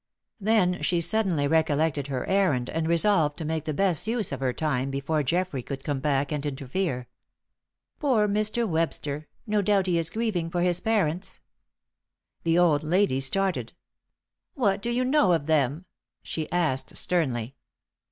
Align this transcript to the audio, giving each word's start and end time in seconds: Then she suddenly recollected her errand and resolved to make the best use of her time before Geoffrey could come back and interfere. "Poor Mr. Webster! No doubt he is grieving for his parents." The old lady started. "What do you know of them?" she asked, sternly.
Then 0.39 0.81
she 0.81 0.99
suddenly 0.99 1.47
recollected 1.47 2.07
her 2.07 2.25
errand 2.27 2.71
and 2.71 2.87
resolved 2.87 3.37
to 3.37 3.45
make 3.45 3.65
the 3.65 3.71
best 3.75 4.07
use 4.07 4.31
of 4.31 4.39
her 4.39 4.51
time 4.51 4.89
before 4.89 5.21
Geoffrey 5.21 5.61
could 5.61 5.83
come 5.83 5.99
back 5.99 6.31
and 6.31 6.43
interfere. 6.43 7.07
"Poor 7.99 8.27
Mr. 8.27 8.67
Webster! 8.67 9.27
No 9.45 9.61
doubt 9.61 9.85
he 9.85 9.99
is 9.99 10.09
grieving 10.09 10.49
for 10.49 10.61
his 10.63 10.79
parents." 10.79 11.39
The 12.41 12.57
old 12.57 12.81
lady 12.81 13.19
started. 13.19 13.73
"What 14.55 14.81
do 14.81 14.89
you 14.89 15.05
know 15.05 15.33
of 15.33 15.45
them?" 15.45 15.85
she 16.23 16.51
asked, 16.51 16.97
sternly. 16.97 17.53